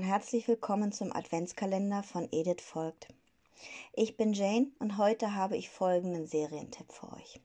[0.00, 3.08] herzlich willkommen zum Adventskalender von Edith folgt.
[3.92, 7.38] Ich bin Jane und heute habe ich folgenden Serientipp für euch.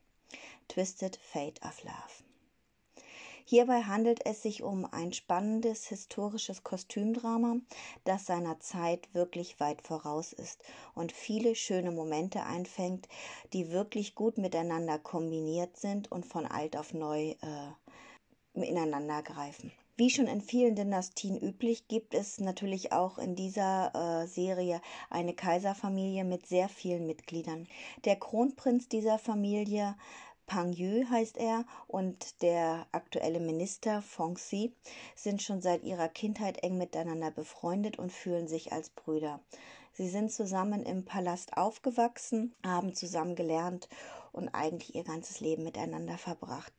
[0.69, 3.03] Twisted Fate of Love.
[3.43, 7.57] Hierbei handelt es sich um ein spannendes historisches Kostümdrama,
[8.05, 10.63] das seiner Zeit wirklich weit voraus ist
[10.95, 13.09] und viele schöne Momente einfängt,
[13.51, 17.71] die wirklich gut miteinander kombiniert sind und von alt auf neu äh,
[18.53, 19.73] ineinander greifen.
[19.99, 24.79] Wie schon in vielen Dynastien üblich, gibt es natürlich auch in dieser äh, Serie
[25.09, 27.67] eine Kaiserfamilie mit sehr vielen Mitgliedern.
[28.05, 29.95] Der Kronprinz dieser Familie
[30.45, 34.71] Pang Yu heißt er und der aktuelle Minister Fong Xi
[35.15, 39.39] sind schon seit ihrer Kindheit eng miteinander befreundet und fühlen sich als Brüder.
[39.93, 43.89] Sie sind zusammen im Palast aufgewachsen, haben zusammen gelernt
[44.31, 46.73] und eigentlich ihr ganzes Leben miteinander verbracht.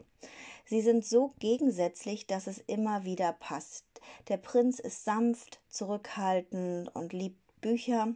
[0.64, 3.84] Sie sind so gegensätzlich, dass es immer wieder passt.
[4.28, 8.14] Der Prinz ist sanft, zurückhaltend und liebt Bücher.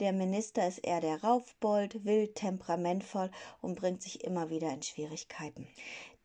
[0.00, 5.66] Der Minister ist eher der Raufbold, wild, temperamentvoll und bringt sich immer wieder in Schwierigkeiten.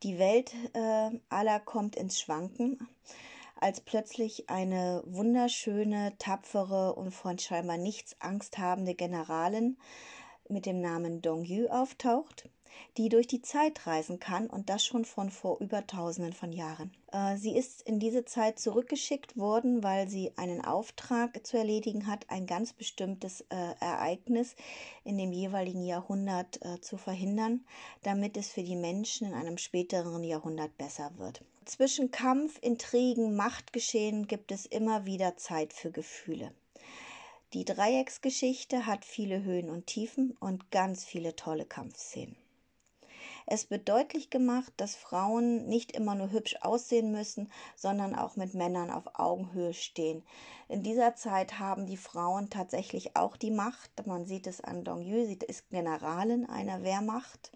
[0.02, 2.88] Die Welt äh, aller kommt ins Schwanken,
[3.56, 9.78] als plötzlich eine wunderschöne, tapfere und von scheinbar nichts Angst habende Generalin
[10.48, 12.48] mit dem Namen Dong Yu auftaucht
[12.96, 16.92] die durch die Zeit reisen kann und das schon von vor über tausenden von Jahren.
[17.12, 22.30] Äh, sie ist in diese Zeit zurückgeschickt worden, weil sie einen Auftrag zu erledigen hat,
[22.30, 24.56] ein ganz bestimmtes äh, Ereignis
[25.04, 27.64] in dem jeweiligen Jahrhundert äh, zu verhindern,
[28.02, 31.42] damit es für die Menschen in einem späteren Jahrhundert besser wird.
[31.64, 36.52] Zwischen Kampf, Intrigen, Machtgeschehen gibt es immer wieder Zeit für Gefühle.
[37.54, 42.36] Die Dreiecksgeschichte hat viele Höhen und Tiefen und ganz viele tolle Kampfszenen.
[43.46, 48.54] Es wird deutlich gemacht, dass Frauen nicht immer nur hübsch aussehen müssen, sondern auch mit
[48.54, 50.22] Männern auf Augenhöhe stehen.
[50.68, 54.06] In dieser Zeit haben die Frauen tatsächlich auch die Macht.
[54.06, 57.52] Man sieht es an Dongyu, sie ist Generalin einer Wehrmacht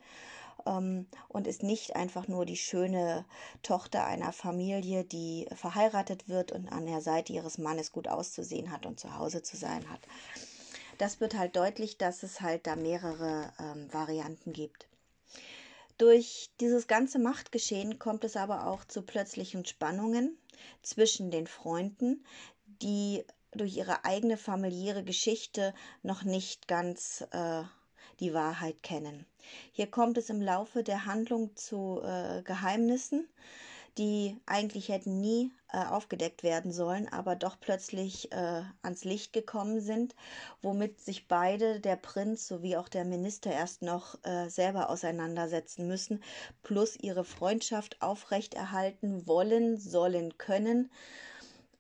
[0.66, 3.24] ähm, und ist nicht einfach nur die schöne
[3.62, 8.84] Tochter einer Familie, die verheiratet wird und an der Seite ihres Mannes gut auszusehen hat
[8.84, 10.00] und zu Hause zu sein hat.
[10.98, 14.88] Das wird halt deutlich, dass es halt da mehrere ähm, Varianten gibt.
[15.98, 20.38] Durch dieses ganze Machtgeschehen kommt es aber auch zu plötzlichen Spannungen
[20.80, 22.24] zwischen den Freunden,
[22.66, 27.62] die durch ihre eigene familiäre Geschichte noch nicht ganz äh,
[28.20, 29.26] die Wahrheit kennen.
[29.72, 33.28] Hier kommt es im Laufe der Handlung zu äh, Geheimnissen,
[33.98, 39.80] die eigentlich hätten nie äh, aufgedeckt werden sollen, aber doch plötzlich äh, ans Licht gekommen
[39.80, 40.14] sind,
[40.62, 46.22] womit sich beide, der Prinz sowie auch der Minister, erst noch äh, selber auseinandersetzen müssen,
[46.62, 50.90] plus ihre Freundschaft aufrechterhalten wollen, sollen, können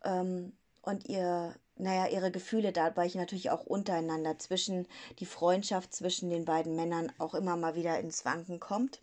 [0.04, 0.52] ähm,
[0.82, 4.88] und ihr naja, ihre Gefühle dabei natürlich auch untereinander zwischen
[5.20, 9.00] die Freundschaft zwischen den beiden Männern auch immer mal wieder ins Wanken kommt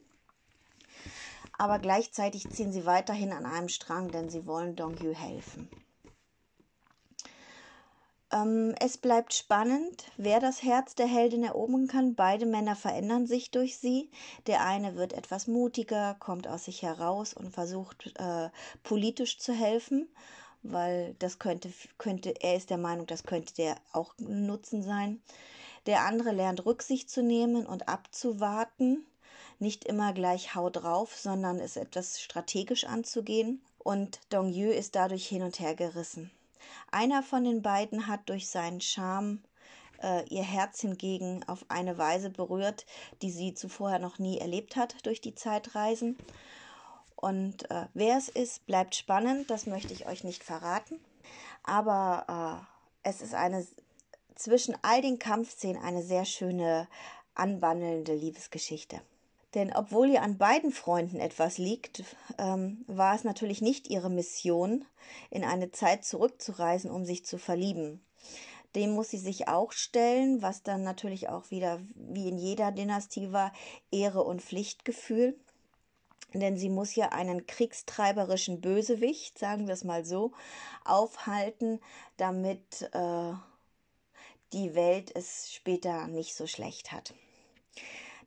[1.58, 5.70] aber gleichzeitig ziehen sie weiterhin an einem Strang, denn sie wollen Dongyu helfen.
[8.32, 12.16] Ähm, es bleibt spannend, wer das Herz der Heldin erobern kann.
[12.16, 14.10] Beide Männer verändern sich durch sie.
[14.48, 18.50] Der eine wird etwas mutiger, kommt aus sich heraus und versucht äh,
[18.84, 20.10] politisch zu helfen,
[20.64, 25.22] weil das könnte, könnte, er ist der Meinung, das könnte der auch Nutzen sein.
[25.86, 29.06] Der andere lernt Rücksicht zu nehmen und abzuwarten
[29.60, 33.62] nicht immer gleich hau drauf, sondern es etwas strategisch anzugehen.
[33.78, 36.32] Und Dong Yu ist dadurch hin und her gerissen.
[36.92, 39.44] Einer von den beiden hat durch seinen Charme
[40.02, 42.86] äh, ihr Herz hingegen auf eine Weise berührt,
[43.22, 46.18] die sie zuvor noch nie erlebt hat durch die Zeitreisen.
[47.16, 51.00] Und äh, wer es ist, bleibt spannend, das möchte ich euch nicht verraten.
[51.64, 52.66] Aber
[53.04, 53.66] äh, es ist eine
[54.36, 56.88] zwischen all den Kampfszenen eine sehr schöne,
[57.34, 59.02] anwandelnde Liebesgeschichte.
[59.56, 62.04] Denn obwohl ihr an beiden Freunden etwas liegt,
[62.38, 64.86] ähm, war es natürlich nicht ihre Mission,
[65.30, 68.06] in eine Zeit zurückzureisen, um sich zu verlieben.
[68.76, 73.32] Dem muss sie sich auch stellen, was dann natürlich auch wieder, wie in jeder Dynastie
[73.32, 73.54] war,
[73.92, 75.40] Ehre und Pflichtgefühl.
[76.34, 80.34] Denn sie muss ja einen kriegstreiberischen Bösewicht, sagen wir es mal so,
[80.84, 81.80] aufhalten,
[82.18, 83.32] damit äh,
[84.52, 87.14] die Welt es später nicht so schlecht hat.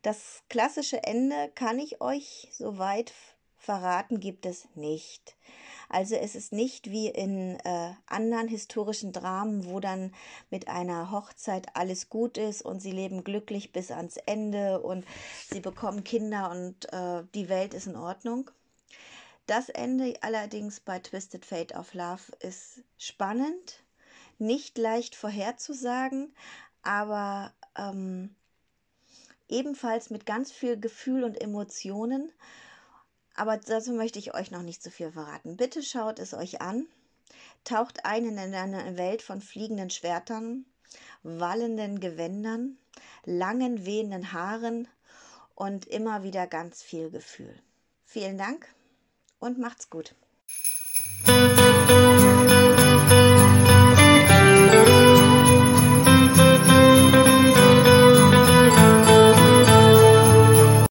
[0.01, 3.13] Das klassische Ende kann ich euch soweit
[3.57, 5.35] verraten, gibt es nicht.
[5.89, 10.13] Also es ist nicht wie in äh, anderen historischen Dramen, wo dann
[10.49, 15.05] mit einer Hochzeit alles gut ist und sie leben glücklich bis ans Ende und
[15.49, 18.51] sie bekommen Kinder und äh, die Welt ist in Ordnung.
[19.47, 23.83] Das Ende allerdings bei Twisted Fate of Love ist spannend.
[24.37, 26.33] nicht leicht vorherzusagen,
[26.81, 28.35] aber ähm,
[29.49, 32.31] ebenfalls mit ganz viel Gefühl und Emotionen.
[33.35, 35.57] Aber dazu möchte ich euch noch nicht so viel verraten.
[35.57, 36.87] Bitte schaut es euch an.
[37.63, 40.65] Taucht ein in eine Welt von fliegenden Schwertern,
[41.23, 42.77] wallenden Gewändern,
[43.25, 44.87] langen wehenden Haaren
[45.55, 47.53] und immer wieder ganz viel Gefühl.
[48.05, 48.73] Vielen Dank
[49.39, 50.15] und macht's gut.